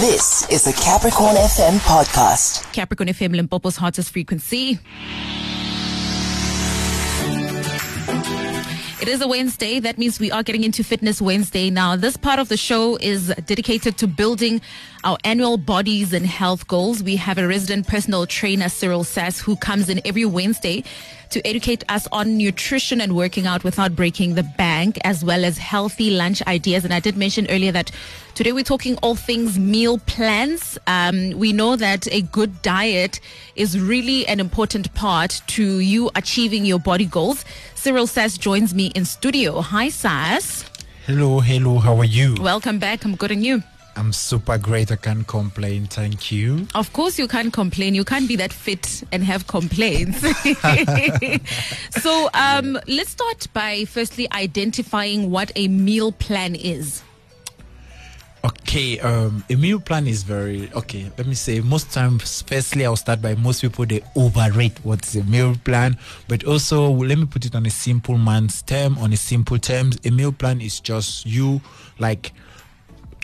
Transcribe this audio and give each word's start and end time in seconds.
This 0.00 0.48
is 0.50 0.64
the 0.64 0.72
Capricorn 0.72 1.36
FM 1.36 1.78
podcast. 1.78 2.70
Capricorn 2.72 3.08
FM 3.08 3.36
Limpopo's 3.36 3.76
hottest 3.76 4.10
frequency. 4.12 4.80
It 9.00 9.08
is 9.08 9.20
a 9.20 9.28
Wednesday. 9.28 9.78
That 9.80 9.96
means 9.96 10.18
we 10.18 10.30
are 10.32 10.42
getting 10.42 10.64
into 10.64 10.82
Fitness 10.82 11.22
Wednesday 11.22 11.70
now. 11.70 11.94
This 11.94 12.16
part 12.16 12.38
of 12.40 12.48
the 12.48 12.56
show 12.56 12.96
is 12.96 13.28
dedicated 13.46 13.96
to 13.98 14.06
building 14.06 14.60
our 15.04 15.18
annual 15.22 15.58
bodies 15.58 16.12
and 16.12 16.26
health 16.26 16.66
goals. 16.66 17.02
We 17.02 17.16
have 17.16 17.36
a 17.38 17.46
resident 17.46 17.86
personal 17.86 18.26
trainer, 18.26 18.68
Cyril 18.68 19.04
Sass, 19.04 19.38
who 19.38 19.54
comes 19.54 19.88
in 19.88 20.00
every 20.04 20.24
Wednesday 20.24 20.82
to 21.30 21.46
educate 21.46 21.84
us 21.88 22.08
on 22.10 22.38
nutrition 22.38 23.00
and 23.00 23.14
working 23.14 23.46
out 23.46 23.64
without 23.64 23.94
breaking 23.94 24.34
the 24.34 24.42
bank, 24.42 24.98
as 25.04 25.24
well 25.24 25.44
as 25.44 25.58
healthy 25.58 26.10
lunch 26.10 26.42
ideas. 26.46 26.84
And 26.84 26.94
I 26.94 27.00
did 27.00 27.16
mention 27.16 27.46
earlier 27.50 27.70
that 27.72 27.90
today 28.34 28.52
we're 28.52 28.64
talking 28.64 28.96
all 29.02 29.14
things 29.14 29.58
meal 29.58 29.98
plans. 29.98 30.78
Um, 30.86 31.32
we 31.32 31.52
know 31.52 31.76
that 31.76 32.08
a 32.10 32.22
good 32.22 32.62
diet 32.62 33.20
is 33.56 33.78
really 33.78 34.26
an 34.26 34.40
important 34.40 34.94
part 34.94 35.42
to 35.48 35.78
you 35.80 36.10
achieving 36.14 36.64
your 36.64 36.78
body 36.78 37.06
goals. 37.06 37.44
Cyril 37.74 38.06
Sass 38.06 38.38
joins 38.38 38.74
me 38.74 38.86
in 38.94 39.04
studio. 39.04 39.60
Hi, 39.60 39.90
Sass. 39.90 40.64
Hello, 41.06 41.40
hello, 41.40 41.78
how 41.78 41.96
are 41.96 42.06
you? 42.06 42.34
Welcome 42.40 42.78
back. 42.78 43.04
I'm 43.04 43.14
good 43.14 43.30
and 43.30 43.44
you. 43.44 43.62
I'm 43.96 44.12
super 44.12 44.58
great. 44.58 44.90
I 44.90 44.96
can't 44.96 45.26
complain. 45.26 45.86
Thank 45.86 46.32
you. 46.32 46.66
Of 46.74 46.92
course, 46.92 47.18
you 47.18 47.28
can't 47.28 47.52
complain. 47.52 47.94
You 47.94 48.04
can't 48.04 48.28
be 48.28 48.36
that 48.36 48.52
fit 48.52 49.04
and 49.12 49.22
have 49.24 49.46
complaints. 49.46 50.20
so, 52.02 52.28
um, 52.34 52.78
let's 52.86 53.10
start 53.10 53.46
by 53.52 53.84
firstly 53.84 54.30
identifying 54.32 55.30
what 55.30 55.52
a 55.56 55.68
meal 55.68 56.12
plan 56.12 56.54
is. 56.54 57.02
Okay, 58.44 59.00
um, 59.00 59.42
a 59.48 59.54
meal 59.54 59.80
plan 59.80 60.06
is 60.06 60.22
very 60.22 60.70
okay. 60.74 61.10
Let 61.16 61.26
me 61.26 61.34
say, 61.34 61.60
most 61.60 61.90
times, 61.92 62.42
firstly, 62.42 62.84
I'll 62.84 62.94
start 62.94 63.22
by 63.22 63.36
most 63.36 63.62
people 63.62 63.86
they 63.86 64.02
overrate 64.16 64.78
what's 64.84 65.14
a 65.14 65.24
meal 65.24 65.56
plan, 65.64 65.96
but 66.28 66.44
also 66.44 66.90
let 66.90 67.16
me 67.16 67.24
put 67.24 67.46
it 67.46 67.54
on 67.54 67.64
a 67.64 67.70
simple 67.70 68.18
man's 68.18 68.60
term. 68.60 68.98
On 68.98 69.10
a 69.14 69.16
simple 69.16 69.58
terms, 69.58 69.98
a 70.04 70.10
meal 70.10 70.30
plan 70.30 70.60
is 70.60 70.78
just 70.78 71.24
you 71.24 71.62
like, 71.98 72.34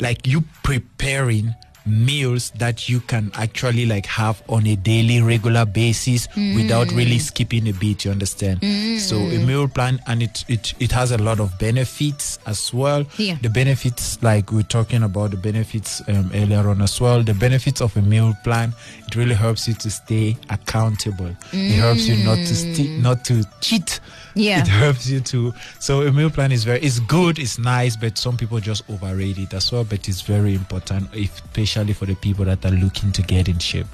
like 0.01 0.27
you 0.27 0.43
preparing 0.63 1.55
meals 1.87 2.51
that 2.53 2.89
you 2.89 3.01
can 3.01 3.31
actually 3.35 3.87
like 3.87 4.07
have 4.07 4.43
on 4.49 4.67
a 4.67 4.77
daily 4.77 5.21
regular 5.21 5.65
basis 5.65 6.27
mm. 6.29 6.55
without 6.55 6.91
really 6.93 7.19
skipping 7.19 7.69
a 7.69 7.73
beat 7.73 8.05
you 8.05 8.11
understand 8.11 8.61
mm. 8.61 8.99
so 8.99 9.17
a 9.17 9.39
meal 9.47 9.67
plan 9.67 9.99
and 10.07 10.23
it, 10.23 10.45
it 10.49 10.75
it 10.79 10.93
has 10.93 11.11
a 11.11 11.19
lot 11.19 11.41
of 11.41 11.57
benefits 11.59 12.39
as 12.47 12.73
well 12.73 13.05
yeah. 13.17 13.37
the 13.43 13.49
benefits 13.49 14.23
like 14.23 14.53
we're 14.53 14.63
talking 14.63 15.03
about 15.03 15.31
the 15.31 15.37
benefits 15.37 16.03
um, 16.09 16.31
earlier 16.35 16.69
on 16.69 16.81
as 16.83 17.01
well 17.01 17.23
the 17.23 17.35
benefits 17.35 17.81
of 17.81 17.97
a 17.97 18.03
meal 18.03 18.35
plan 18.45 18.73
it 19.07 19.17
really 19.17 19.35
helps 19.35 19.67
you 19.67 19.75
to 19.75 19.91
stay 19.91 20.37
accountable 20.51 21.35
mm. 21.51 21.71
it 21.71 21.77
helps 21.77 22.07
you 22.07 22.23
not 22.25 22.37
to 22.37 22.55
st- 22.55 23.01
not 23.03 23.25
to 23.25 23.43
cheat 23.61 24.01
yeah 24.35 24.61
it 24.61 24.69
helps 24.69 25.09
you 25.09 25.21
too. 25.21 25.53
so 25.79 26.03
a 26.03 26.13
meal 26.13 26.31
plan 26.31 26.53
is 26.53 26.65
very 26.65 26.81
it's 26.81 27.01
good 27.01 27.39
it's 27.39 27.59
nice 27.59 27.97
but 27.97 28.17
some 28.17 28.37
people 28.37 28.59
just 28.61 28.89
overrate 28.91 29.39
it 29.39 29.53
as 29.55 29.71
well 29.73 29.85
but 29.85 30.09
it's 30.09 30.21
very 30.21 30.55
important 30.55 31.13
especially 31.15 31.93
for 31.93 32.07
the 32.07 32.15
people 32.17 32.45
that 32.45 32.65
are 32.65 32.71
looking 32.71 33.13
to 33.13 33.23
get 33.23 33.49
in 33.49 33.59
shape 33.59 33.87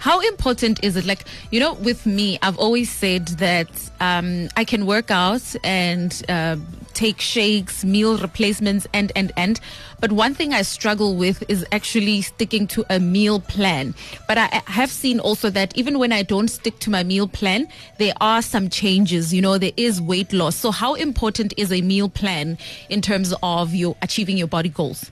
how 0.00 0.20
important 0.20 0.82
is 0.82 0.96
it? 0.96 1.06
Like, 1.06 1.24
you 1.50 1.60
know, 1.60 1.74
with 1.74 2.04
me, 2.04 2.38
I've 2.42 2.58
always 2.58 2.90
said 2.90 3.26
that 3.38 3.68
um, 4.00 4.48
I 4.56 4.64
can 4.64 4.86
work 4.86 5.10
out 5.10 5.54
and 5.62 6.22
uh, 6.28 6.56
take 6.94 7.20
shakes, 7.20 7.84
meal 7.84 8.18
replacements, 8.18 8.86
and, 8.92 9.12
and, 9.14 9.32
and. 9.36 9.60
But 10.00 10.12
one 10.12 10.34
thing 10.34 10.52
I 10.52 10.62
struggle 10.62 11.16
with 11.16 11.42
is 11.48 11.66
actually 11.72 12.22
sticking 12.22 12.66
to 12.68 12.84
a 12.90 13.00
meal 13.00 13.40
plan. 13.40 13.94
But 14.28 14.38
I 14.38 14.62
have 14.66 14.90
seen 14.90 15.20
also 15.20 15.50
that 15.50 15.76
even 15.76 15.98
when 15.98 16.12
I 16.12 16.22
don't 16.22 16.48
stick 16.48 16.78
to 16.80 16.90
my 16.90 17.02
meal 17.02 17.28
plan, 17.28 17.68
there 17.98 18.14
are 18.20 18.42
some 18.42 18.68
changes. 18.68 19.32
You 19.32 19.42
know, 19.42 19.58
there 19.58 19.72
is 19.76 20.00
weight 20.00 20.32
loss. 20.32 20.56
So, 20.56 20.70
how 20.70 20.94
important 20.94 21.54
is 21.56 21.72
a 21.72 21.80
meal 21.82 22.08
plan 22.08 22.58
in 22.88 23.00
terms 23.00 23.34
of 23.42 23.74
your 23.74 23.96
achieving 24.02 24.36
your 24.36 24.48
body 24.48 24.68
goals? 24.68 25.10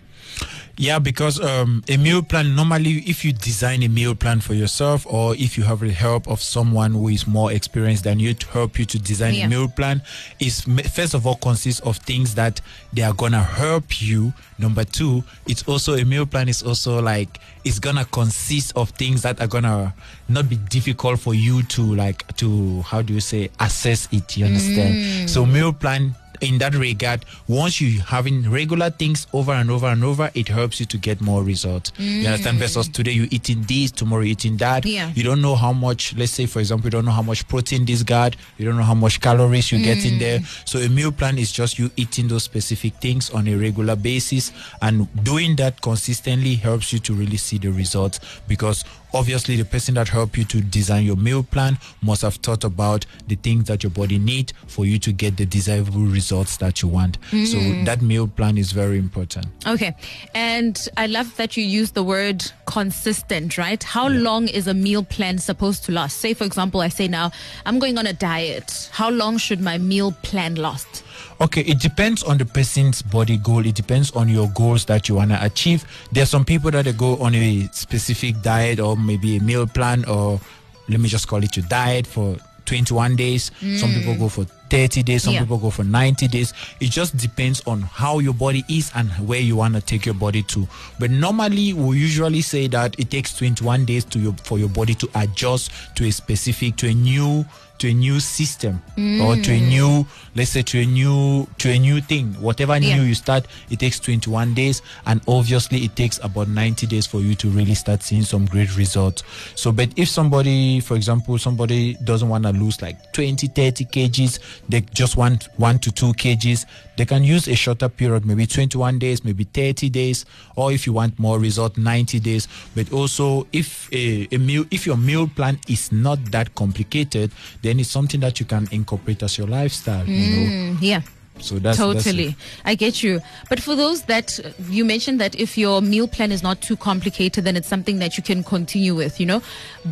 Yeah, 0.83 0.99
because 0.99 1.39
um, 1.41 1.85
a 1.89 1.97
meal 1.97 2.23
plan 2.23 2.57
normally, 2.57 3.05
if 3.07 3.25
you 3.25 3.33
design 3.33 3.85
a 3.85 3.89
meal 3.89 4.17
plan 4.17 4.41
for 4.41 4.55
yourself, 4.55 5.07
or 5.09 5.37
if 5.37 5.57
you 5.57 5.63
have 5.63 5.79
the 5.79 5.93
help 5.93 6.27
of 6.27 6.43
someone 6.43 6.91
who 6.91 7.07
is 7.07 7.25
more 7.25 7.53
experienced 7.53 8.03
than 8.03 8.19
you 8.19 8.35
to 8.35 8.47
help 8.49 8.81
you 8.81 8.85
to 8.87 8.99
design 8.99 9.35
Yeah. 9.35 9.47
a 9.47 9.49
meal 9.49 9.69
plan, 9.69 10.03
is 10.41 10.63
first 10.93 11.15
of 11.15 11.25
all 11.25 11.37
consists 11.37 11.81
of 11.83 11.99
things 11.99 12.35
that 12.35 12.61
they 12.93 13.03
are 13.03 13.13
gonna 13.15 13.45
help 13.45 14.03
you. 14.03 14.33
Number 14.59 14.83
two, 14.83 15.23
it's 15.47 15.63
also 15.69 15.95
a 15.95 16.05
meal 16.05 16.27
plan 16.27 16.49
is 16.49 16.65
also 16.65 17.01
like 17.01 17.39
it's 17.65 17.79
gonna 17.79 18.05
consist 18.07 18.73
of 18.75 18.91
things 18.91 19.23
that 19.23 19.41
are 19.41 19.47
gonna 19.47 19.95
not 20.29 20.49
be 20.49 20.57
difficult 20.57 21.21
for 21.21 21.33
you 21.33 21.63
to 21.63 21.95
like 21.95 22.27
to 22.39 22.83
how 22.83 23.03
do 23.03 23.15
you 23.15 23.21
say 23.21 23.51
assess 23.61 24.09
it. 24.11 24.37
You 24.37 24.47
understand? 24.47 25.31
So 25.31 25.47
meal 25.47 25.73
plan 25.73 26.17
in 26.43 26.59
that 26.59 26.75
regard, 26.75 27.25
once 27.49 27.81
you 27.81 28.01
having 28.01 28.51
regular 28.51 28.91
things 28.91 29.27
over 29.33 29.53
and 29.53 29.71
over 29.71 29.87
and 29.87 30.05
over, 30.05 30.31
it 30.35 30.49
helps 30.49 30.81
you 30.81 30.87
to 30.87 30.99
get 30.99 31.21
more 31.21 31.43
results. 31.43 31.93
You 31.97 32.27
understand? 32.27 32.59
Mm. 32.59 32.61
Versus 32.61 32.89
today 32.89 33.13
you 33.13 33.29
eating 33.31 33.63
this, 33.63 33.91
tomorrow 33.93 34.23
you 34.23 34.33
eating 34.33 34.57
that. 34.59 34.85
Yeah. 34.85 35.11
You 35.15 35.23
don't 35.23 35.41
know 35.41 35.55
how 35.55 35.73
much. 35.73 36.15
Let's 36.17 36.33
say, 36.33 36.47
for 36.47 36.59
example, 36.59 36.87
you 36.87 36.91
don't 36.91 37.05
know 37.05 37.13
how 37.13 37.23
much 37.23 37.47
protein 37.49 37.85
this 37.85 38.03
got. 38.03 38.37
You 38.59 38.67
don't 38.67 38.77
know 38.77 38.83
how 38.83 38.95
much 38.95 39.21
calories 39.21 39.71
you 39.71 39.79
get 39.83 40.05
in 40.05 40.15
mm. 40.15 40.19
there. 40.19 40.41
So 40.65 40.81
a 40.81 40.89
meal 40.89 41.13
plan 41.13 41.39
is 41.39 41.53
just 41.53 41.79
you 41.79 41.91
eating 41.97 42.29
those 42.29 42.43
specific 42.43 42.95
things 42.95 43.31
on 43.31 43.47
a 43.47 43.55
regular 43.55 43.97
basis, 43.97 44.53
and 44.83 45.09
doing 45.25 45.57
that 45.57 45.81
consistently 45.81 46.57
helps 46.57 46.93
you 46.93 46.99
to 47.01 47.15
really 47.15 47.37
see 47.37 47.59
the 47.59 47.71
results 47.71 48.21
because 48.49 48.85
obviously 49.15 49.57
the 49.57 49.65
person 49.65 49.95
that 49.95 50.09
helped 50.09 50.37
you 50.37 50.45
to 50.45 50.61
design 50.61 51.05
your 51.05 51.17
meal 51.17 51.43
plan 51.43 51.79
must 52.03 52.23
have 52.23 52.37
thought 52.37 52.65
about 52.65 53.07
the 53.29 53.37
things 53.37 53.65
that 53.65 53.83
your 53.83 53.91
body 53.91 54.19
need 54.19 54.53
for 54.67 54.85
you 54.85 54.99
to 54.99 55.13
get 55.13 55.37
the 55.37 55.47
desirable 55.47 56.03
results 56.03 56.57
that 56.57 56.83
you 56.83 56.89
want 56.89 57.19
so 57.31 57.57
mm-hmm. 57.59 57.85
that 57.85 58.03
meal 58.03 58.27
plan 58.27 58.57
is 58.59 58.73
very 58.73 58.99
important 58.99 59.47
Okay. 59.67 59.95
And 60.35 60.89
I 60.97 61.07
love 61.07 61.37
that 61.37 61.57
you 61.57 61.65
use 61.65 61.93
the 61.93 62.03
word 62.03 62.51
consistent, 62.67 63.59
right? 63.59 63.83
How 63.83 64.09
long 64.09 64.49
is 64.49 64.67
a 64.67 64.75
meal 64.75 65.05
plan 65.05 65.39
supposed 65.39 65.85
to 65.85 65.93
last? 65.93 66.19
Say, 66.19 66.35
for 66.35 66.45
example, 66.45 66.81
I 66.81 66.89
say 66.89 67.09
now, 67.09 67.31
I'm 67.65 67.79
going 67.79 67.99
on 67.99 68.07
a 68.07 68.13
diet. 68.13 68.91
How 68.93 69.11
long 69.11 69.39
should 69.39 69.61
my 69.61 69.79
meal 69.79 70.13
plan 70.23 70.57
last? 70.57 71.02
Okay, 71.41 71.63
it 71.63 71.81
depends 71.81 72.23
on 72.23 72.39
the 72.39 72.45
person's 72.45 73.03
body 73.03 73.37
goal. 73.37 73.67
It 73.67 73.75
depends 73.75 74.13
on 74.13 74.29
your 74.29 74.49
goals 74.51 74.85
that 74.87 75.09
you 75.09 75.17
want 75.17 75.31
to 75.31 75.45
achieve. 75.45 75.85
There 76.13 76.23
are 76.23 76.27
some 76.27 76.45
people 76.45 76.71
that 76.71 76.85
they 76.85 76.93
go 76.93 77.17
on 77.17 77.35
a 77.35 77.69
specific 77.73 78.41
diet 78.43 78.79
or 78.81 78.97
maybe 78.97 79.37
a 79.37 79.41
meal 79.41 79.67
plan 79.67 80.05
or 80.05 80.41
let 80.89 81.01
me 81.01 81.09
just 81.09 81.29
call 81.29 81.43
it 81.43 81.57
a 81.57 81.63
diet 81.63 82.07
for 82.07 82.37
21 82.67 83.17
days. 83.17 83.51
Some 83.61 83.91
mm. 83.91 83.99
people 83.99 84.15
go 84.17 84.29
for 84.29 84.45
30 84.71 85.03
days, 85.03 85.25
some 85.25 85.35
Yeah. 85.35 85.41
people 85.41 85.59
go 85.59 85.71
for 85.71 85.85
90 85.85 86.29
days. 86.29 86.55
It 86.81 86.91
just 86.91 87.17
depends 87.17 87.61
on 87.67 87.83
how 87.83 88.21
your 88.21 88.35
body 88.35 88.65
is 88.69 88.91
and 88.95 89.11
where 89.27 89.41
you 89.41 89.57
want 89.57 89.75
to 89.75 89.81
take 89.81 90.07
your 90.07 90.15
body 90.15 90.43
to. 90.45 90.67
But 90.99 91.11
normally 91.11 91.73
we 91.73 91.99
usually 91.99 92.41
say 92.41 92.69
that 92.69 92.99
it 92.99 93.11
takes 93.11 93.35
21 93.35 93.85
days 93.85 94.05
to 94.07 94.19
your 94.19 94.33
for 94.45 94.59
your 94.59 94.69
body 94.69 94.95
to 94.95 95.09
adjust 95.17 95.71
to 95.97 96.05
a 96.07 96.11
specific 96.13 96.77
to 96.77 96.89
a 96.89 96.95
new 96.95 97.45
to 97.83 97.89
a 97.91 97.93
new 97.93 98.21
system 98.21 98.81
or 99.23 99.35
to 99.37 99.51
a 99.53 99.61
new 99.61 100.07
let's 100.37 100.51
say 100.51 100.63
to 100.63 100.79
a 100.79 100.87
new 100.87 101.47
to 101.59 101.69
a 101.69 101.79
new 101.79 102.01
thing. 102.01 102.33
Whatever 102.41 102.79
Yeah. 102.79 102.97
new 102.97 103.03
you 103.03 103.15
start 103.15 103.47
it 103.71 103.81
takes 103.81 103.99
21 104.01 104.55
days. 104.55 104.83
And 105.07 105.21
obviously 105.27 105.85
it 105.85 105.97
takes 105.97 106.19
about 106.23 106.47
90 106.49 106.87
days 106.87 107.07
for 107.07 107.21
you 107.21 107.35
to 107.35 107.49
really 107.51 107.75
start 107.75 108.03
seeing 108.03 108.23
some 108.23 108.47
great 108.47 108.77
results. 108.77 109.25
So 109.57 109.73
but 109.73 109.91
if 109.97 110.09
somebody 110.09 110.79
for 110.81 110.95
example 110.97 111.39
somebody 111.39 111.95
doesn't 112.05 112.29
want 112.29 112.45
to 112.45 112.53
lose 112.53 112.81
like 112.81 113.13
20 113.13 113.49
30 113.49 113.85
kgs 113.87 114.39
they 114.69 114.81
just 114.95 115.17
want 115.17 115.49
1 115.57 115.79
to 115.81 115.91
2 115.91 116.13
kgs 116.15 116.65
they 116.97 117.05
can 117.07 117.25
use 117.25 117.49
a 117.49 117.55
shorter 117.57 117.89
period 117.89 118.25
maybe 118.25 118.47
21 118.47 118.99
days 118.99 119.25
maybe 119.25 119.45
30 119.45 119.89
days 119.91 120.25
or 120.57 120.71
if 120.73 120.87
you 120.87 120.93
want 120.93 121.19
more 121.19 121.39
result 121.41 121.77
90 121.77 122.21
days. 122.21 122.47
But 122.77 122.93
also 122.93 123.47
if 123.53 123.89
a, 123.93 124.29
a 124.31 124.39
meal 124.39 124.65
if 124.71 124.87
your 124.87 124.97
meal 124.97 125.27
plan 125.27 125.59
is 125.69 125.91
not 125.91 126.19
that 126.31 126.55
complicated 126.55 127.33
then 127.63 127.72
it's 127.81 127.91
something 127.91 128.21
that 128.21 128.41
you 128.41 128.47
can 128.47 128.69
incorporate 128.71 129.23
as 129.23 129.39
your 129.39 129.47
lifestyle 129.47 130.07
you 130.07 130.37
know 130.37 130.51
Mm, 130.53 130.79
yeah. 130.81 131.01
so 131.39 131.59
that's 131.59 131.79
that's 131.79 132.05
totally. 132.05 132.29
it. 132.29 132.35
I 132.65 132.75
get 132.75 133.03
you. 133.03 133.21
But 133.49 133.59
for 133.61 133.75
those 133.75 134.03
that 134.03 134.39
you 134.69 134.85
mentioned 134.85 135.19
that 135.21 135.35
if 135.35 135.57
your 135.57 135.81
meal 135.81 136.07
plan 136.07 136.31
is 136.31 136.43
not 136.43 136.61
too 136.61 136.77
complicated, 136.77 137.45
then 137.45 137.57
it's 137.57 137.67
something 137.69 137.99
that 138.01 138.17
you 138.17 138.23
can 138.23 138.45
continue 138.45 138.95
with, 138.95 139.19
you 139.19 139.27
know. 139.27 139.43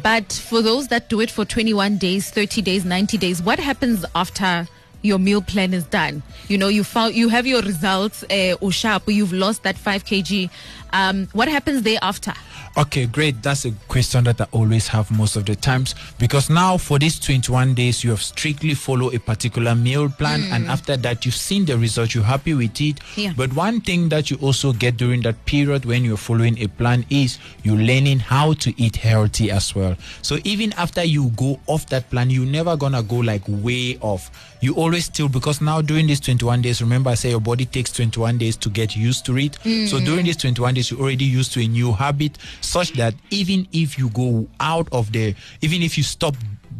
But 0.02 0.32
for 0.32 0.60
those 0.62 0.88
that 0.88 1.08
do 1.08 1.20
it 1.20 1.30
for 1.30 1.44
21 1.44 1.96
days, 1.98 2.30
30 2.30 2.62
days, 2.62 2.84
90 2.84 3.16
days, 3.18 3.42
what 3.42 3.58
happens 3.58 4.04
after 4.14 4.68
your 5.02 5.18
meal 5.18 5.40
plan 5.40 5.72
is 5.72 5.84
done? 5.84 6.22
You 6.48 6.58
know, 6.58 6.68
you 6.68 6.84
found 6.84 7.14
you 7.14 7.28
have 7.30 7.46
your 7.46 7.62
results, 7.62 8.22
uh, 8.24 8.56
Ushap, 8.60 9.02
you've 9.12 9.32
lost 9.32 9.62
that 9.62 9.76
5 9.78 10.04
kg. 10.04 10.50
Um, 10.92 11.26
what 11.32 11.48
happens 11.48 11.82
thereafter? 11.82 12.34
Okay, 12.76 13.06
great. 13.06 13.42
That's 13.42 13.64
a 13.64 13.72
question 13.88 14.24
that 14.24 14.40
I 14.40 14.46
always 14.52 14.86
have 14.88 15.10
most 15.10 15.34
of 15.34 15.44
the 15.44 15.56
times 15.56 15.94
because 16.18 16.48
now 16.48 16.76
for 16.76 16.98
these 17.00 17.18
21 17.18 17.74
days 17.74 18.04
you 18.04 18.10
have 18.10 18.22
strictly 18.22 18.74
follow 18.74 19.10
a 19.12 19.18
particular 19.18 19.74
meal 19.74 20.08
plan 20.08 20.44
and 20.52 20.64
hmm. 20.64 20.70
after 20.70 20.96
that 20.98 21.24
you've 21.24 21.34
seen 21.34 21.64
the 21.64 21.76
result, 21.76 22.14
you're 22.14 22.22
happy 22.24 22.54
with 22.54 22.80
it. 22.80 23.00
Yeah. 23.16 23.32
But 23.36 23.52
one 23.54 23.80
thing 23.80 24.08
that 24.10 24.30
you 24.30 24.36
also 24.40 24.72
get 24.72 24.96
during 24.96 25.22
that 25.22 25.44
period 25.46 25.84
when 25.84 26.04
you're 26.04 26.16
following 26.16 26.58
a 26.62 26.68
plan 26.68 27.04
is 27.10 27.38
you're 27.64 27.76
learning 27.76 28.20
how 28.20 28.52
to 28.54 28.80
eat 28.80 28.96
healthy 28.96 29.50
as 29.50 29.74
well. 29.74 29.96
So 30.22 30.38
even 30.44 30.72
after 30.74 31.02
you 31.02 31.30
go 31.30 31.58
off 31.66 31.86
that 31.88 32.08
plan, 32.08 32.30
you're 32.30 32.46
never 32.46 32.76
gonna 32.76 33.02
go 33.02 33.16
like 33.16 33.42
way 33.48 33.98
off. 34.00 34.30
You 34.60 34.74
always 34.74 35.06
still 35.06 35.28
because 35.28 35.60
now 35.60 35.80
during 35.80 36.06
these 36.06 36.20
21 36.20 36.62
days, 36.62 36.80
remember 36.82 37.10
I 37.10 37.14
say 37.14 37.30
your 37.30 37.40
body 37.40 37.64
takes 37.64 37.92
21 37.92 38.38
days 38.38 38.56
to 38.58 38.68
get 38.68 38.96
used 38.96 39.24
to 39.26 39.38
it. 39.38 39.54
So 39.62 39.98
mm. 39.98 40.04
during 40.04 40.26
these 40.26 40.36
21 40.36 40.74
days, 40.74 40.90
you're 40.90 41.00
already 41.00 41.24
used 41.24 41.52
to 41.54 41.60
a 41.62 41.66
new 41.66 41.92
habit, 41.92 42.38
such 42.60 42.92
that 42.92 43.14
even 43.30 43.66
if 43.72 43.98
you 43.98 44.10
go 44.10 44.48
out 44.60 44.88
of 44.92 45.12
the, 45.12 45.34
even 45.62 45.82
if 45.82 45.96
you 45.96 46.04
stop 46.04 46.36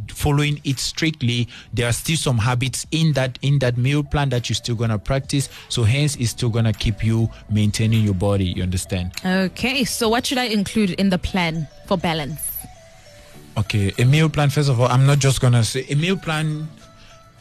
following 0.09 0.61
it 0.65 0.79
strictly 0.79 1.47
there 1.73 1.89
are 1.89 1.93
still 1.93 2.17
some 2.17 2.37
habits 2.37 2.85
in 2.91 3.13
that 3.13 3.39
in 3.43 3.59
that 3.61 3.77
meal 3.77 4.03
plan 4.03 4.29
that 4.29 4.49
you're 4.51 4.57
still 4.57 4.75
gonna 4.75 4.99
practice 4.99 5.49
so 5.69 5.85
hence 5.85 6.17
it's 6.17 6.31
still 6.31 6.51
gonna 6.51 6.73
keep 6.73 7.05
you 7.05 7.29
maintaining 7.49 8.03
your 8.05 8.15
body 8.15 8.47
you 8.47 8.63
understand 8.63 9.13
Okay, 9.25 9.85
so 9.85 10.09
what 10.09 10.27
should 10.27 10.39
I 10.39 10.45
include 10.45 10.91
in 10.91 11.11
the 11.11 11.19
plan 11.19 11.69
for 11.87 11.97
balance? 11.97 12.41
Okay, 13.57 13.93
a 13.99 14.05
meal 14.05 14.29
plan. 14.29 14.49
First 14.49 14.69
of 14.71 14.81
all, 14.81 14.87
I'm 14.89 15.07
not 15.07 15.19
just 15.19 15.41
gonna 15.41 15.65
say 15.65 15.85
a 15.91 15.95
meal 15.95 16.17
plan. 16.17 16.69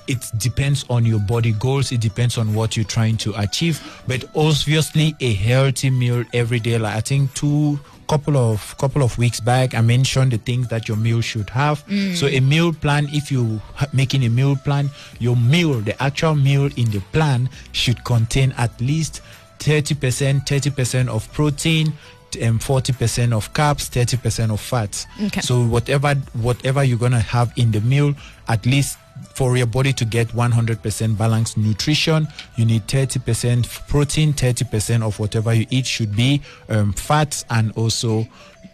It 0.10 0.26
depends 0.38 0.86
on 0.90 1.06
your 1.06 1.20
body 1.20 1.52
goals. 1.54 1.92
It 1.92 2.02
depends 2.02 2.38
on 2.38 2.54
what 2.54 2.76
you're 2.76 2.86
trying 2.86 3.18
to 3.18 3.34
achieve. 3.40 3.80
But 4.08 4.26
obviously, 4.36 5.16
a 5.20 5.34
healthy 5.34 5.90
meal 5.90 6.26
every 6.34 6.60
day. 6.60 6.78
Like 6.78 6.96
I 6.96 7.02
think 7.02 7.34
two 7.36 7.80
couple 8.10 8.38
of 8.38 8.76
couple 8.80 9.04
of 9.04 9.16
weeks 9.20 9.40
back, 9.40 9.76
I 9.76 9.82
mentioned 9.82 10.32
the 10.32 10.40
things 10.40 10.68
that 10.70 10.88
your 10.88 10.98
meal 10.98 11.22
should 11.22 11.50
have. 11.52 11.86
Mm. 11.88 12.16
So 12.16 12.26
a 12.28 12.40
meal 12.40 12.74
plan. 12.74 13.08
If 13.12 13.32
you 13.32 13.62
making 13.94 14.26
a 14.26 14.30
meal 14.30 14.56
plan, 14.56 14.90
your 15.20 15.36
meal, 15.38 15.80
the 15.80 16.02
actual 16.02 16.36
meal 16.36 16.66
in 16.76 16.90
the 16.90 17.02
plan, 17.14 17.50
should 17.72 18.04
contain 18.04 18.52
at 18.58 18.82
least 18.82 19.22
thirty 19.60 19.94
percent, 19.94 20.50
thirty 20.50 20.72
percent 20.72 21.08
of 21.10 21.32
protein, 21.34 21.88
um, 21.90 21.94
and 22.42 22.60
40% 22.60 23.34
of 23.34 23.52
carbs 23.54 23.90
30% 23.90 24.52
of 24.54 24.60
fats 24.62 25.08
Okay. 25.20 25.42
so 25.42 25.66
whatever 25.66 26.14
whatever 26.34 26.84
you're 26.84 27.00
gonna 27.00 27.20
have 27.20 27.52
in 27.56 27.72
the 27.72 27.82
meal 27.82 28.14
at 28.48 28.66
least 28.68 29.00
for 29.34 29.58
your 29.58 29.68
body 29.68 29.94
to 29.94 30.06
get 30.06 30.28
100% 30.30 31.18
balanced 31.18 31.58
nutrition 31.58 32.28
you 32.56 32.66
need 32.66 32.86
30% 32.88 33.88
protein 33.88 34.34
30% 34.34 35.02
of 35.04 35.20
whatever 35.20 35.54
you 35.54 35.66
eat 35.70 35.86
should 35.86 36.16
be 36.16 36.42
um, 36.70 36.94
fats 36.94 37.46
and 37.50 37.72
also 37.74 38.28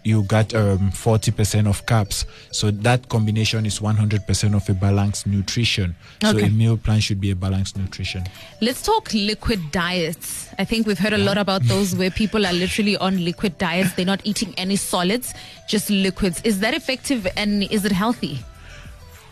you 0.03 0.21
got 0.23 0.53
um, 0.53 0.91
40% 0.91 1.67
of 1.67 1.83
carbs 1.87 2.25
so 2.51 2.69
that 2.71 3.09
combination 3.09 3.65
is 3.65 3.79
100% 3.79 4.55
of 4.55 4.69
a 4.69 4.73
balanced 4.73 5.25
nutrition 5.27 5.95
so 6.21 6.37
a 6.37 6.49
meal 6.49 6.77
plan 6.77 6.99
should 6.99 7.19
be 7.19 7.31
a 7.31 7.35
balanced 7.35 7.77
nutrition 7.77 8.23
Let's 8.61 8.81
talk 8.81 9.13
liquid 9.13 9.59
diets. 9.71 10.49
I 10.57 10.65
think 10.65 10.87
we've 10.87 10.97
heard 10.97 11.13
a 11.13 11.17
lot 11.17 11.37
about 11.37 11.63
those 11.63 11.95
where 11.99 12.09
people 12.09 12.45
are 12.45 12.53
literally 12.53 12.95
on 12.97 13.23
liquid 13.23 13.57
diets. 13.57 13.93
They're 13.93 14.05
not 14.05 14.21
eating 14.23 14.53
any 14.57 14.75
solids, 14.75 15.33
just 15.67 15.89
liquids. 15.89 16.41
Is 16.43 16.61
that 16.61 16.73
effective 16.73 17.27
and 17.35 17.63
is 17.63 17.85
it 17.85 17.91
healthy? 17.91 18.39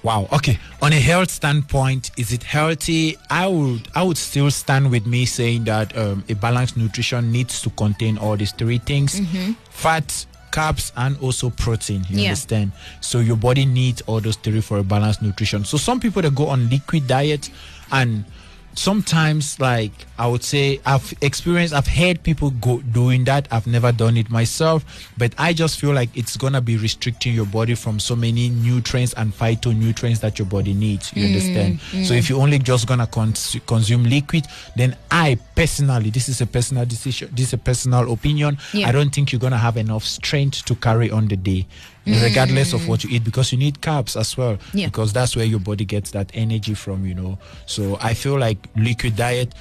Wow. 0.03 0.27
Okay. 0.33 0.59
On 0.81 0.91
a 0.91 0.99
health 0.99 1.31
standpoint, 1.31 2.11
is 2.17 2.33
it 2.33 2.43
healthy? 2.43 3.17
I 3.29 3.47
would 3.47 3.87
I 3.95 4.03
would 4.03 4.17
still 4.17 4.51
stand 4.51 4.91
with 4.91 5.05
me 5.07 5.25
saying 5.25 5.63
that 5.63 5.95
um, 5.97 6.23
a 6.27 6.35
balanced 6.35 6.75
nutrition 6.75 7.31
needs 7.31 7.61
to 7.61 7.69
contain 7.71 8.17
all 8.17 8.35
these 8.35 8.51
three 8.51 8.79
things: 8.79 9.21
fats, 9.69 10.27
carbs, 10.51 10.91
and 10.97 11.17
also 11.21 11.49
protein. 11.51 12.03
You 12.09 12.19
Yeah. 12.19 12.29
understand? 12.29 12.73
So 12.99 13.19
your 13.19 13.37
body 13.37 13.65
needs 13.65 14.01
all 14.01 14.19
those 14.19 14.35
three 14.35 14.59
for 14.61 14.77
a 14.79 14.83
balanced 14.83 15.21
nutrition. 15.21 15.63
So 15.63 15.77
some 15.77 15.99
people 16.01 16.21
that 16.21 16.35
go 16.35 16.47
on 16.47 16.69
liquid 16.69 17.07
diet 17.07 17.49
and 17.91 18.25
sometimes 18.75 19.59
like 19.59 19.91
i 20.17 20.27
would 20.27 20.43
say 20.43 20.79
i've 20.85 21.13
experienced 21.21 21.73
i've 21.73 21.87
heard 21.87 22.21
people 22.23 22.49
go 22.51 22.79
doing 22.79 23.23
that. 23.23 23.47
I've 23.51 23.67
never 23.67 23.91
done 23.91 24.17
it 24.17 24.29
myself 24.29 24.83
but 25.17 25.33
i 25.37 25.53
just 25.53 25.79
feel 25.79 25.93
like 25.93 26.09
it's 26.15 26.37
gonna 26.37 26.61
be 26.61 26.77
restricting 26.77 27.33
your 27.33 27.45
body 27.45 27.75
from 27.75 27.99
so 27.99 28.15
many 28.15 28.49
nutrients 28.49 29.13
and 29.13 29.31
phytonutrients 29.33 30.19
that 30.21 30.39
your 30.39 30.47
body 30.47 30.73
needs 30.73 31.11
you 31.15 31.25
understand? 31.27 31.79
Mm, 31.79 31.99
mm. 32.01 32.05
So 32.05 32.13
if 32.13 32.29
you're 32.29 32.41
only 32.41 32.59
just 32.59 32.87
gonna 32.87 33.07
cons- 33.07 33.57
consume 33.67 34.03
liquid 34.05 34.45
then 34.75 34.95
i 35.11 35.37
personally 35.55 36.09
this 36.09 36.27
is 36.27 36.41
a 36.41 36.47
personal 36.47 36.85
decision 36.85 37.29
this 37.33 37.47
is 37.47 37.53
a 37.53 37.57
personal 37.57 38.11
opinion. 38.11 38.57
Yeah. 38.73 38.89
i 38.89 38.91
don't 38.91 39.13
think 39.13 39.31
you're 39.31 39.39
gonna 39.39 39.57
have 39.57 39.77
enough 39.77 40.03
strength 40.03 40.65
to 40.65 40.75
carry 40.75 41.11
on 41.11 41.27
the 41.27 41.37
day 41.37 41.67
regardless 42.05 42.73
of 42.73 42.81
mm. 42.81 42.87
what 42.87 43.03
you 43.03 43.09
eat 43.11 43.23
because 43.23 43.51
you 43.51 43.57
need 43.57 43.79
carbs 43.81 44.19
as 44.19 44.35
well 44.37 44.57
Yeah. 44.73 44.87
because 44.87 45.13
that's 45.13 45.35
where 45.35 45.45
your 45.45 45.59
body 45.59 45.85
gets 45.85 46.11
that 46.11 46.29
energy 46.33 46.73
from 46.73 47.05
you 47.05 47.13
know. 47.15 47.37
So 47.65 47.97
i 48.01 48.13
feel 48.13 48.37
like 48.37 48.57
liquid 48.75 49.15
diet 49.15 49.53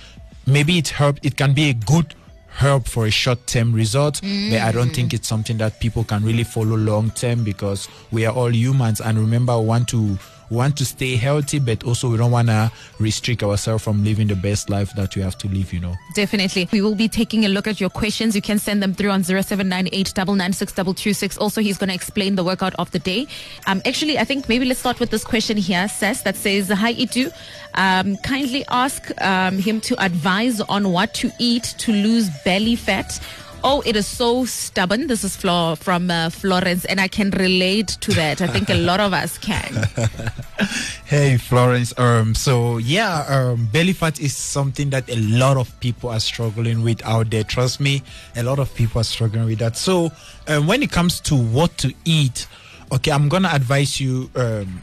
maybe 0.46 0.78
it 0.78 0.88
help 0.88 1.18
it 1.22 1.36
can 1.36 1.52
be 1.52 1.70
a 1.70 1.74
good 1.74 2.14
help 2.48 2.86
for 2.86 3.06
a 3.06 3.10
short-term 3.10 3.72
result 3.72 4.20
but 4.20 4.60
i 4.60 4.70
don't 4.72 4.90
think 4.90 5.10
mm. 5.10 5.14
it's 5.14 5.26
something 5.26 5.56
that 5.56 5.80
people 5.80 6.04
can 6.04 6.22
really 6.22 6.44
follow 6.44 6.76
long-term 6.76 7.42
because 7.44 7.88
we 8.10 8.26
are 8.26 8.34
all 8.34 8.54
humans 8.54 9.00
and 9.00 9.18
remember 9.18 9.58
want 9.58 9.88
to 9.88 10.18
we 10.52 10.58
want 10.58 10.76
to 10.76 10.84
stay 10.84 11.16
healthy 11.16 11.58
but 11.58 11.82
also 11.84 12.10
we 12.10 12.18
don't 12.18 12.30
want 12.30 12.48
to 12.48 12.70
restrict 12.98 13.42
ourselves 13.42 13.82
from 13.82 14.04
living 14.04 14.28
the 14.28 14.36
best 14.36 14.68
life 14.68 14.92
that 14.94 15.16
we 15.16 15.22
have 15.22 15.38
to 15.38 15.48
live 15.48 15.72
you 15.72 15.80
know 15.80 15.94
Definitely. 16.14 16.68
We 16.72 16.82
will 16.82 16.94
be 16.94 17.08
taking 17.08 17.46
a 17.46 17.48
look 17.48 17.66
at 17.66 17.80
your 17.80 17.90
questions. 17.90 18.36
You 18.36 18.42
can 18.42 18.58
send 18.58 18.82
them 18.82 18.92
through 18.92 19.10
on 19.10 19.24
0798 19.24 21.38
Also, 21.38 21.60
he's 21.60 21.78
going 21.78 21.88
to 21.88 21.94
explain 21.94 22.34
the 22.34 22.44
workout 22.44 22.74
of 22.78 22.90
the 22.90 22.98
day. 22.98 23.26
Um, 23.66 23.80
actually, 23.86 24.18
I 24.18 24.24
think 24.24 24.48
maybe 24.48 24.66
let's 24.66 24.80
start 24.80 25.00
with 25.00 25.10
this 25.10 25.24
question 25.24 25.56
here, 25.56 25.88
Sass, 25.88 26.22
that 26.22 26.36
says, 26.36 26.68
Hi, 26.68 26.92
Itu. 26.92 27.30
Um, 27.74 28.18
kindly 28.18 28.64
ask 28.68 29.10
um, 29.22 29.58
him 29.58 29.80
to 29.82 30.04
advise 30.04 30.60
on 30.60 30.92
what 30.92 31.14
to 31.14 31.30
eat 31.38 31.74
to 31.78 31.92
lose 31.92 32.28
belly 32.44 32.76
fat. 32.76 33.18
Oh, 33.64 33.80
it 33.86 33.94
is 33.94 34.06
so 34.06 34.44
stubborn. 34.44 35.06
This 35.06 35.22
is 35.22 35.36
Flo 35.36 35.76
from 35.76 36.10
uh, 36.10 36.30
Florence, 36.30 36.84
and 36.84 37.00
I 37.00 37.06
can 37.06 37.30
relate 37.30 37.88
to 38.00 38.12
that. 38.12 38.40
I 38.40 38.48
think 38.48 38.68
a 38.70 38.74
lot 38.74 39.00
of 39.00 39.12
us 39.12 39.38
can. 39.38 39.88
Hey 41.04 41.36
Florence, 41.36 41.92
um, 41.98 42.34
so 42.34 42.78
yeah, 42.78 43.26
um, 43.28 43.66
belly 43.66 43.92
fat 43.92 44.18
is 44.18 44.34
something 44.34 44.88
that 44.90 45.10
a 45.10 45.16
lot 45.16 45.58
of 45.58 45.78
people 45.80 46.08
are 46.08 46.20
struggling 46.20 46.82
with 46.82 47.04
out 47.04 47.28
there. 47.28 47.44
Trust 47.44 47.80
me, 47.80 48.02
a 48.34 48.42
lot 48.42 48.58
of 48.58 48.74
people 48.74 49.00
are 49.02 49.04
struggling 49.04 49.44
with 49.44 49.58
that. 49.58 49.76
So, 49.76 50.10
um, 50.48 50.66
when 50.66 50.82
it 50.82 50.90
comes 50.90 51.20
to 51.22 51.34
what 51.34 51.76
to 51.78 51.92
eat, 52.06 52.46
okay, 52.92 53.10
I'm 53.10 53.28
gonna 53.28 53.50
advise 53.52 54.00
you. 54.00 54.30
Um, 54.34 54.80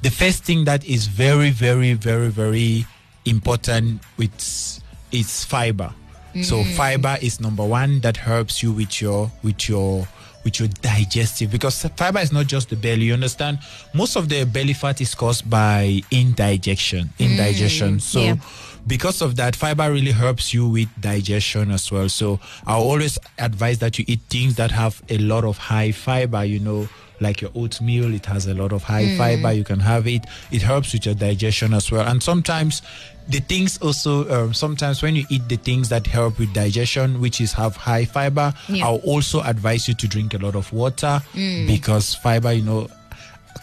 the 0.00 0.10
first 0.10 0.44
thing 0.44 0.64
that 0.64 0.86
is 0.86 1.06
very, 1.06 1.50
very, 1.50 1.92
very, 1.92 2.28
very 2.28 2.86
important 3.26 4.00
with 4.16 4.32
is 5.12 5.44
fiber. 5.44 5.92
So 6.40 6.62
mm. 6.62 6.76
fiber 6.76 7.18
is 7.20 7.40
number 7.40 7.64
one 7.64 8.00
that 8.00 8.16
helps 8.16 8.62
you 8.62 8.72
with 8.72 9.02
your 9.02 9.30
with 9.42 9.68
your 9.68 10.08
with 10.44 10.58
your 10.58 10.68
digestive 10.68 11.50
because 11.50 11.82
fiber 11.96 12.20
is 12.20 12.32
not 12.32 12.46
just 12.46 12.70
the 12.70 12.76
belly. 12.76 13.04
You 13.04 13.14
understand? 13.14 13.58
Most 13.94 14.16
of 14.16 14.28
the 14.28 14.44
belly 14.44 14.72
fat 14.72 15.00
is 15.00 15.14
caused 15.14 15.48
by 15.48 16.00
indigestion. 16.10 17.10
Mm. 17.18 17.30
Indigestion. 17.30 18.00
so 18.00 18.20
yeah. 18.20 18.36
because 18.86 19.22
of 19.22 19.36
that, 19.36 19.54
fiber 19.54 19.92
really 19.92 20.12
helps 20.12 20.52
you 20.54 20.68
with 20.68 20.88
digestion 21.00 21.70
as 21.70 21.90
well. 21.92 22.08
So 22.08 22.40
I 22.66 22.74
always 22.74 23.18
advise 23.38 23.78
that 23.80 23.98
you 23.98 24.04
eat 24.08 24.20
things 24.30 24.56
that 24.56 24.70
have 24.70 25.02
a 25.08 25.18
lot 25.18 25.44
of 25.44 25.58
high 25.58 25.92
fiber. 25.92 26.44
You 26.44 26.60
know, 26.60 26.88
like 27.22 27.40
your 27.40 27.50
oatmeal, 27.54 28.12
it 28.14 28.26
has 28.26 28.46
a 28.46 28.54
lot 28.54 28.72
of 28.72 28.82
high 28.82 29.16
fiber. 29.16 29.52
You 29.52 29.64
can 29.64 29.80
have 29.80 30.06
it. 30.06 30.26
It 30.50 30.62
helps 30.62 30.92
with 30.92 31.06
your 31.06 31.14
digestion 31.14 31.72
as 31.72 31.90
well. 31.90 32.06
And 32.06 32.22
sometimes 32.22 32.82
the 33.28 33.38
things 33.38 33.78
also 33.78 34.28
um, 34.30 34.52
sometimes 34.52 35.00
when 35.00 35.14
you 35.14 35.24
eat 35.30 35.48
the 35.48 35.56
things 35.56 35.88
that 35.90 36.06
help 36.06 36.38
with 36.40 36.52
digestion, 36.52 37.20
which 37.20 37.40
is 37.40 37.52
have 37.52 37.76
high 37.76 38.04
fiber, 38.04 38.52
Yeah. 38.68 38.86
I'll 38.86 38.96
also 39.06 39.40
advise 39.42 39.86
you 39.88 39.94
to 39.94 40.08
drink 40.08 40.34
a 40.34 40.38
lot 40.38 40.56
of 40.56 40.72
water 40.72 41.22
because 41.66 42.14
fiber, 42.16 42.52
you 42.52 42.62
know, 42.62 42.88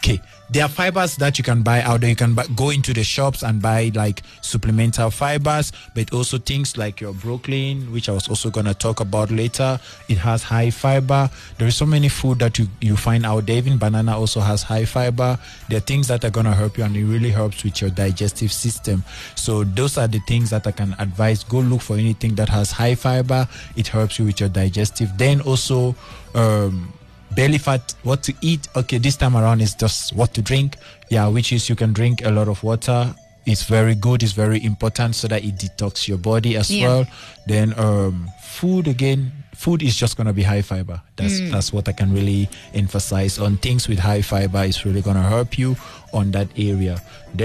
okay 0.00 0.20
there 0.52 0.64
are 0.64 0.68
fibers 0.68 1.14
that 1.16 1.38
you 1.38 1.44
can 1.44 1.62
buy 1.62 1.80
out 1.82 2.00
there. 2.00 2.10
You 2.10 2.16
can 2.16 2.34
buy, 2.34 2.44
go 2.56 2.70
into 2.70 2.92
the 2.92 3.04
shops 3.04 3.44
and 3.44 3.62
buy 3.62 3.92
like 3.94 4.22
supplemental 4.40 5.10
fibers 5.10 5.72
but 5.94 6.12
also 6.12 6.38
things 6.38 6.76
like 6.76 7.00
your 7.00 7.12
broccoli 7.12 7.76
which 7.92 8.08
i 8.08 8.12
was 8.12 8.26
also 8.26 8.50
going 8.50 8.66
to 8.66 8.74
talk 8.74 8.98
about 8.98 9.30
later. 9.30 9.78
It 10.08 10.18
has 10.18 10.42
high 10.42 10.70
fiber. 10.70 11.30
There 11.58 11.68
is 11.68 11.76
so 11.76 11.86
many 11.86 12.08
food 12.08 12.40
that 12.40 12.58
you, 12.58 12.66
you 12.80 12.96
find 12.96 13.24
out 13.24 13.46
there. 13.46 13.58
Even 13.58 13.78
banana 13.78 14.18
also 14.18 14.40
has 14.40 14.64
high 14.64 14.86
fiber. 14.86 15.38
There 15.68 15.78
are 15.78 15.82
things 15.82 16.08
that 16.08 16.24
are 16.24 16.30
going 16.30 16.46
to 16.46 16.54
help 16.54 16.76
you 16.76 16.82
and 16.82 16.96
it 16.96 17.04
really 17.04 17.30
helps 17.30 17.62
with 17.62 17.80
your 17.80 17.90
digestive 17.90 18.52
system. 18.52 19.04
So 19.36 19.62
those 19.62 19.98
are 19.98 20.08
the 20.08 20.20
things 20.26 20.50
that 20.50 20.66
i 20.66 20.72
can 20.72 20.96
advise. 20.98 21.44
Go 21.44 21.60
look 21.60 21.80
for 21.80 21.94
anything 21.94 22.34
that 22.34 22.48
has 22.48 22.72
high 22.72 22.96
fiber. 22.96 23.46
It 23.76 23.86
helps 23.86 24.18
you 24.18 24.24
with 24.24 24.40
your 24.40 24.48
digestive. 24.48 25.16
Then 25.16 25.42
also 25.42 25.94
um 26.34 26.92
belly 27.34 27.58
fat 27.58 27.94
what 28.02 28.22
to 28.24 28.34
eat. 28.40 28.68
Okay 28.76 28.98
this 28.98 29.16
time 29.16 29.36
around 29.36 29.60
is 29.60 29.74
just 29.74 30.14
what 30.14 30.34
to 30.34 30.42
drink. 30.42 30.76
Yeah 31.10 31.28
which 31.28 31.52
is 31.52 31.68
you 31.68 31.76
can 31.76 31.92
drink 31.92 32.24
a 32.24 32.30
lot 32.30 32.48
of 32.48 32.62
water. 32.62 33.14
It's 33.46 33.62
very 33.64 33.94
good 33.94 34.22
it's 34.22 34.32
very 34.32 34.62
important 34.64 35.14
so 35.14 35.28
that 35.28 35.44
it 35.44 35.56
detox 35.56 36.06
your 36.08 36.18
body 36.18 36.56
as 36.56 36.70
Yeah. 36.70 36.88
well. 36.88 37.06
Then 37.46 37.78
um 37.78 38.28
food 38.42 38.88
again 38.88 39.32
food 39.60 39.82
is 39.82 39.94
just 40.02 40.16
gonna 40.16 40.32
be 40.32 40.42
high 40.42 40.62
fiber. 40.62 40.98
That's 41.16 41.36
Mm. 41.40 41.50
that's 41.52 41.70
what 41.72 41.84
I 41.88 41.92
can 41.92 42.10
really 42.18 42.48
emphasize 42.72 43.38
on. 43.38 43.58
Things 43.58 43.88
with 43.88 43.98
high 43.98 44.22
fiber 44.22 44.64
is 44.64 44.84
really 44.86 45.02
gonna 45.02 45.28
help 45.28 45.58
you 45.58 45.76
on 46.12 46.30
that 46.32 46.48
area. 46.56 46.96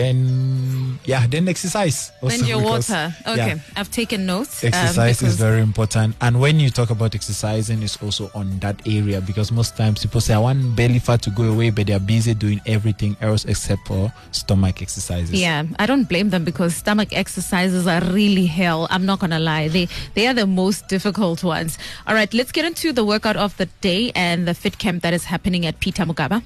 Then 0.06 0.98
yeah, 1.06 1.28
then 1.28 1.48
exercise. 1.48 2.12
also 2.22 2.38
Then 2.38 2.48
your 2.48 2.60
because- 2.62 2.90
water. 2.90 3.16
yeah, 3.26 3.32
Okay, 3.34 3.56
I've 3.76 3.92
taken 3.92 4.26
notes. 4.26 4.64
um, 4.64 4.68
Exercise 4.70 5.22
is 5.22 5.36
very 5.36 5.62
important, 5.62 6.16
and 6.22 6.40
when 6.40 6.60
you 6.60 6.70
talk 6.70 6.90
about 6.90 7.16
exercising, 7.16 7.84
it's 7.84 7.98
also 8.02 8.32
on 8.34 8.60
that 8.60 8.76
area 8.88 9.22
because 9.22 9.52
most 9.52 9.78
times 9.78 10.02
people 10.02 10.22
say, 10.22 10.34
"I 10.34 10.38
want 10.40 10.76
belly 10.76 11.00
fat 11.00 11.22
to 11.24 11.30
go 11.30 11.44
away," 11.44 11.70
but 11.70 11.86
they 11.88 11.94
are 11.94 12.00
busy 12.16 12.34
doing 12.34 12.60
everything 12.66 13.16
else 13.22 13.46
except 13.46 13.88
for 13.88 14.12
stomach 14.32 14.82
exercises. 14.82 15.32
Yeah, 15.40 15.64
I 15.78 15.86
don't 15.86 16.08
blame 16.10 16.30
them 16.30 16.44
because 16.44 16.76
stomach 16.76 17.10
exercises 17.12 17.86
are 17.88 18.02
really 18.02 18.48
hell. 18.48 18.88
I'm 18.90 19.06
not 19.06 19.20
gonna 19.20 19.40
lie; 19.40 19.68
they 19.68 19.88
they 20.16 20.26
are 20.28 20.34
the 20.34 20.48
most 20.48 20.88
difficult 20.88 21.44
ones. 21.44 21.78
All 22.08 22.14
right, 22.14 22.32
let's 22.36 22.52
get 22.52 22.66
into 22.66 22.94
the 22.94 23.04
workout 23.04 23.36
of 23.36 23.58
the 23.58 23.66
day 23.82 24.12
and 24.14 24.48
the 24.48 24.54
fit 24.54 24.78
camp 24.78 25.02
that 25.02 25.12
is 25.12 25.26
happening 25.26 25.66
at 25.66 25.80
Peter 25.80 26.04
Mokaba. 26.04 26.44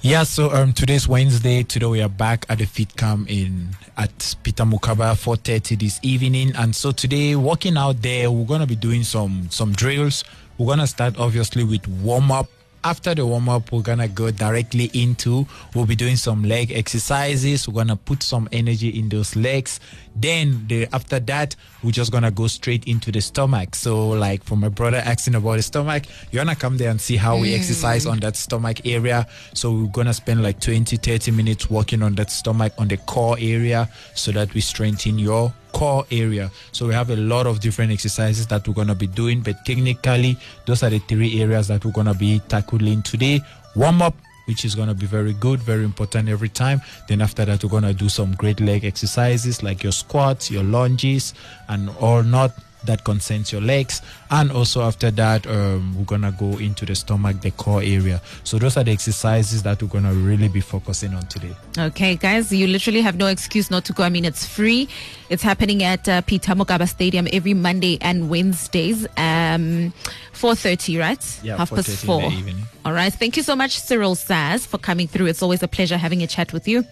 Yeah, 0.00 0.24
so 0.24 0.50
um, 0.50 0.72
today's 0.72 1.06
Wednesday. 1.06 1.62
Today 1.62 1.86
we 1.86 2.02
are 2.02 2.08
back 2.08 2.44
at 2.48 2.58
the 2.58 2.64
fit 2.64 2.96
camp 2.96 3.30
in 3.30 3.68
at 3.96 4.34
Peter 4.42 4.64
Mokaba 4.64 5.14
4:30 5.14 5.78
this 5.78 6.00
evening, 6.02 6.56
and 6.56 6.74
so 6.74 6.90
today 6.90 7.36
walking 7.36 7.76
out 7.76 8.02
there, 8.02 8.32
we're 8.32 8.46
gonna 8.46 8.66
be 8.66 8.74
doing 8.74 9.04
some 9.04 9.46
some 9.48 9.70
drills. 9.72 10.24
We're 10.58 10.66
gonna 10.66 10.88
start 10.88 11.14
obviously 11.18 11.62
with 11.62 11.86
warm 11.86 12.32
up. 12.32 12.48
After 12.86 13.16
the 13.16 13.26
warm 13.26 13.48
up, 13.48 13.72
we're 13.72 13.82
gonna 13.82 14.06
go 14.06 14.30
directly 14.30 14.92
into. 14.94 15.44
We'll 15.74 15.86
be 15.86 15.96
doing 15.96 16.14
some 16.14 16.44
leg 16.44 16.70
exercises. 16.70 17.66
We're 17.66 17.74
gonna 17.74 17.96
put 17.96 18.22
some 18.22 18.48
energy 18.52 18.90
in 18.90 19.08
those 19.08 19.34
legs. 19.34 19.80
Then 20.14 20.68
the 20.68 20.86
after 20.92 21.18
that, 21.18 21.56
we're 21.82 21.90
just 21.90 22.12
gonna 22.12 22.30
go 22.30 22.46
straight 22.46 22.84
into 22.86 23.10
the 23.10 23.20
stomach. 23.20 23.74
So 23.74 24.10
like 24.10 24.44
for 24.44 24.54
my 24.54 24.68
brother 24.68 24.98
asking 24.98 25.34
about 25.34 25.56
the 25.56 25.62
stomach, 25.62 26.04
you're 26.30 26.44
gonna 26.44 26.54
come 26.54 26.76
there 26.76 26.90
and 26.90 27.00
see 27.00 27.16
how 27.16 27.36
we 27.36 27.50
mm. 27.50 27.58
exercise 27.58 28.06
on 28.06 28.20
that 28.20 28.36
stomach 28.36 28.86
area. 28.86 29.26
So 29.52 29.72
we're 29.72 29.86
gonna 29.88 30.14
spend 30.14 30.44
like 30.44 30.60
20, 30.60 30.96
30 30.96 31.32
minutes 31.32 31.68
working 31.68 32.04
on 32.04 32.14
that 32.14 32.30
stomach 32.30 32.72
on 32.78 32.86
the 32.86 32.98
core 32.98 33.36
area 33.40 33.90
so 34.14 34.30
that 34.30 34.54
we 34.54 34.60
strengthen 34.60 35.18
your 35.18 35.52
core 35.76 36.06
area. 36.10 36.50
So 36.72 36.86
we 36.86 36.94
have 36.94 37.10
a 37.10 37.16
lot 37.16 37.46
of 37.46 37.60
different 37.60 37.92
exercises 37.92 38.46
that 38.46 38.66
we're 38.66 38.72
gonna 38.72 38.94
be 38.94 39.06
doing, 39.06 39.42
but 39.42 39.56
technically 39.66 40.38
those 40.64 40.82
are 40.82 40.88
the 40.88 41.00
three 41.00 41.42
areas 41.42 41.68
that 41.68 41.84
we're 41.84 41.92
gonna 41.92 42.14
be 42.14 42.40
tackling 42.48 43.02
today. 43.02 43.42
Warm 43.74 44.00
up, 44.00 44.14
which 44.46 44.64
is 44.64 44.74
gonna 44.74 44.94
be 44.94 45.04
very 45.04 45.34
good, 45.34 45.60
very 45.60 45.84
important 45.84 46.30
every 46.30 46.48
time. 46.48 46.80
Then 47.08 47.20
after 47.20 47.44
that, 47.44 47.62
we're 47.62 47.68
gonna 47.68 47.92
do 47.92 48.08
some 48.08 48.34
great 48.36 48.58
leg 48.60 48.86
exercises 48.86 49.62
like 49.62 49.82
your 49.82 49.92
squats, 49.92 50.50
your 50.50 50.64
lunges, 50.64 51.34
and 51.68 51.90
or 52.00 52.22
not 52.22 52.52
that 52.86 53.04
concerns 53.04 53.52
your 53.52 53.60
legs 53.60 54.02
and 54.30 54.50
also 54.50 54.82
after 54.82 55.10
that 55.10 55.46
um, 55.46 55.96
we're 55.96 56.04
gonna 56.04 56.32
go 56.38 56.56
into 56.58 56.86
the 56.86 56.94
stomach 56.94 57.40
the 57.42 57.50
core 57.52 57.82
area 57.82 58.20
so 58.44 58.58
those 58.58 58.76
are 58.76 58.84
the 58.84 58.90
exercises 58.90 59.62
that 59.62 59.82
we're 59.82 59.88
gonna 59.88 60.12
really 60.12 60.48
be 60.48 60.60
focusing 60.60 61.12
on 61.14 61.26
today 61.26 61.54
Okay, 61.78 62.16
guys, 62.16 62.50
you 62.50 62.66
literally 62.66 63.02
have 63.02 63.16
no 63.16 63.26
excuse 63.26 63.70
not 63.70 63.84
to 63.84 63.92
go. 63.92 64.02
I 64.02 64.08
mean, 64.08 64.24
it's 64.24 64.46
free. 64.46 64.88
It's 65.28 65.42
happening 65.42 65.82
at 65.82 66.08
uh, 66.08 66.22
Peter 66.22 66.52
Mokaba 66.52 66.88
Stadium 66.88 67.28
every 67.34 67.52
Monday 67.52 67.98
and 68.00 68.30
Wednesdays, 68.30 69.04
um, 69.18 69.92
4.30, 70.32 70.98
right? 70.98 71.40
Yeah, 71.42 71.58
Half 71.58 71.70
past 71.70 71.88
4:30 71.88 72.48
in 72.48 72.54
four. 72.56 72.68
All 72.86 72.92
right. 72.92 73.12
Thank 73.12 73.36
you 73.36 73.42
so 73.42 73.54
much, 73.54 73.78
Cyril 73.78 74.14
Sass, 74.14 74.64
for 74.64 74.78
coming 74.78 75.06
through. 75.06 75.26
It's 75.26 75.42
always 75.42 75.62
a 75.62 75.68
pleasure 75.68 75.98
having 75.98 76.22
a 76.22 76.26
chat 76.26 76.52
with 76.54 76.66
you. 76.66 76.84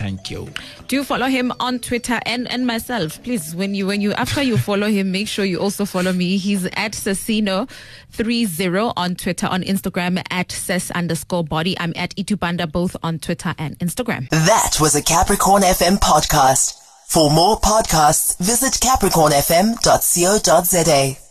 Thank 0.00 0.30
you 0.30 0.48
Do 0.88 1.04
follow 1.04 1.26
him 1.26 1.52
on 1.60 1.78
Twitter 1.78 2.18
and, 2.26 2.50
and 2.50 2.66
myself, 2.66 3.22
please. 3.22 3.54
When 3.54 3.74
you 3.74 3.86
when 3.86 4.00
you 4.00 4.12
after 4.14 4.42
you 4.42 4.56
follow 4.56 4.88
him, 4.88 5.12
make 5.12 5.28
sure 5.28 5.44
you 5.44 5.60
also 5.60 5.84
follow 5.84 6.12
me. 6.12 6.38
He's 6.38 6.64
at 6.64 6.92
Sasino30 6.92 8.92
on 8.96 9.14
Twitter, 9.14 9.46
on 9.46 9.62
Instagram 9.62 10.22
at 10.30 10.50
Ses 10.50 10.90
underscore 10.90 11.44
body. 11.44 11.78
I'm 11.78 11.92
at 11.96 12.16
Itubanda 12.16 12.70
both 12.70 12.96
on 13.02 13.18
Twitter 13.18 13.54
and 13.58 13.78
Instagram. 13.78 14.28
That 14.30 14.78
was 14.80 14.96
a 14.96 15.02
Capricorn 15.02 15.62
FM 15.62 15.98
podcast. 15.98 16.78
For 17.08 17.30
more 17.30 17.60
podcasts, 17.60 18.38
visit 18.38 18.72
capricornfm.co.za. 18.74 21.29